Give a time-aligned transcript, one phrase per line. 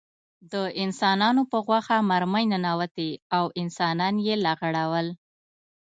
[0.51, 5.07] د انسانانو په غوښه مرمۍ ننوتې او انسانان یې لغړول